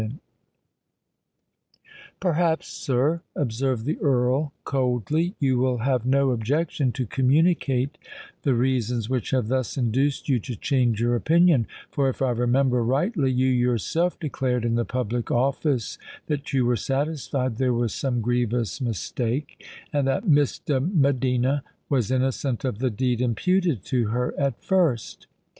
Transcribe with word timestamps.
"Perhaps, 2.19 2.67
sir," 2.69 3.21
observed 3.35 3.85
the 3.85 3.99
Earl 3.99 4.51
coldly, 4.63 5.35
"you 5.39 5.59
will 5.59 5.77
have 5.77 6.07
no 6.07 6.31
objection 6.31 6.91
to 6.93 7.05
communicate 7.05 7.99
the 8.41 8.55
reasons 8.55 9.11
which 9.11 9.29
have 9.29 9.47
thus 9.47 9.77
induced 9.77 10.27
you 10.27 10.39
to 10.39 10.55
change 10.55 10.99
your 10.99 11.15
opinion; 11.15 11.67
for, 11.91 12.09
if 12.09 12.19
I 12.19 12.31
remember 12.31 12.83
rightly, 12.83 13.31
you 13.31 13.45
yourself 13.49 14.19
declared, 14.19 14.65
in 14.65 14.73
the 14.73 14.85
public 14.85 15.29
office, 15.29 15.99
that 16.25 16.51
you 16.51 16.65
were 16.65 16.75
satisfied 16.75 17.57
there 17.57 17.71
was 17.71 17.93
some 17.93 18.21
grievous 18.21 18.81
mistake, 18.81 19.63
and 19.93 20.07
that 20.07 20.27
Miss 20.27 20.57
de 20.57 20.79
Medina 20.81 21.63
was 21.89 22.09
innocent 22.09 22.65
of 22.65 22.79
the 22.79 22.89
deed 22.89 23.21
imputed 23.21 23.85
to 23.85 24.07
her 24.07 24.33
at 24.35 24.59
first." 24.63 25.27